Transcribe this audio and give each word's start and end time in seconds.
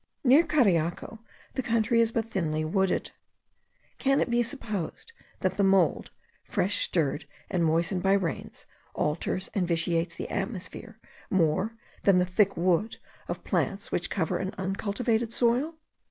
Near 0.23 0.41
Cariaco 0.41 1.19
the 1.53 1.61
country 1.61 2.01
is 2.01 2.11
but 2.11 2.25
thinly 2.25 2.65
wooded. 2.65 3.11
Can 3.99 4.19
it 4.19 4.31
be 4.31 4.41
supposed 4.41 5.13
that 5.41 5.57
the 5.57 5.63
mould, 5.63 6.09
fresh 6.43 6.79
stirred 6.81 7.25
and 7.51 7.63
moistened 7.63 8.01
by 8.01 8.13
rains, 8.13 8.65
alters 8.95 9.51
and 9.53 9.67
vitiates 9.67 10.15
the 10.15 10.27
atmosphere 10.31 10.97
more 11.29 11.75
than 12.01 12.17
the 12.17 12.25
thick 12.25 12.57
wood 12.57 12.97
of 13.27 13.43
plants 13.43 13.91
which 13.91 14.09
covers 14.09 14.41
an 14.41 14.55
uncultivated 14.57 15.31
soil? 15.33 15.75